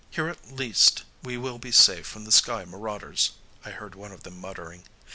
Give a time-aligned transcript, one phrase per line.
[0.09, 4.23] "Here at least we will be safe from the sky marauders," I heard one of
[4.23, 4.85] them muttering.